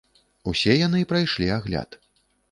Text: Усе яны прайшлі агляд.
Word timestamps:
Усе 0.51 0.73
яны 0.79 1.01
прайшлі 1.11 1.47
агляд. 1.57 1.89